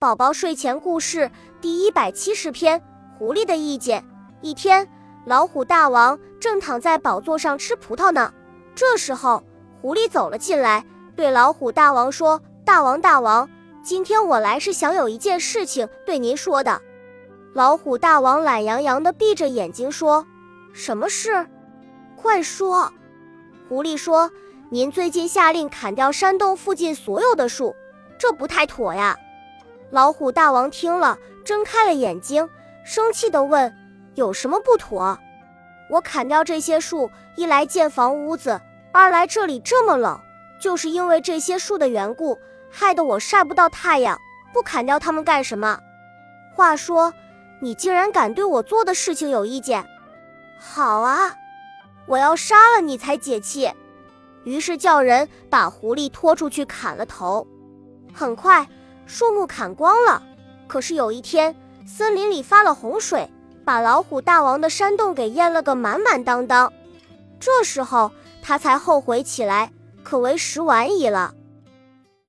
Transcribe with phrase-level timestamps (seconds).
[0.00, 1.30] 宝宝睡前故事
[1.60, 2.80] 第一百七十篇：
[3.18, 4.02] 狐狸的意见。
[4.40, 4.88] 一天，
[5.26, 8.32] 老虎大王正躺在宝座上吃葡萄呢。
[8.74, 9.44] 这时候，
[9.78, 13.46] 狐狸走了进来，对老虎大王说：“大王，大王，
[13.82, 16.80] 今天我来是想有一件事情对您说的。”
[17.52, 20.26] 老虎大王懒洋洋地闭着眼睛说
[20.72, 21.46] ：“什么事？
[22.16, 22.90] 快说。”
[23.68, 24.30] 狐狸说
[24.72, 27.76] ：“您最近下令砍掉山洞附近所有的树，
[28.18, 29.14] 这不太妥呀。”
[29.90, 32.48] 老虎大王听了，睁开了眼睛，
[32.84, 33.74] 生气地问
[34.14, 35.18] ：“有什么不妥？
[35.90, 38.60] 我砍掉这些树，一来建房屋子，
[38.92, 40.20] 二来这里这么冷，
[40.60, 42.38] 就是因为这些树的缘故，
[42.70, 44.16] 害得我晒不到太阳。
[44.52, 45.80] 不砍掉它们干什么？
[46.54, 47.12] 话说，
[47.60, 49.84] 你竟然敢对我做的事情有意见？
[50.58, 51.34] 好啊，
[52.06, 53.68] 我要杀了你才解气。”
[54.44, 57.46] 于是叫人把狐狸拖出去砍了头。
[58.14, 58.66] 很快。
[59.12, 60.22] 树木砍光了，
[60.68, 61.52] 可是有一天，
[61.84, 63.28] 森林里发了洪水，
[63.64, 66.72] 把老虎大王的山洞给淹了个满满当当。
[67.40, 69.72] 这时候他才后悔起来，
[70.04, 71.34] 可为时晚矣了。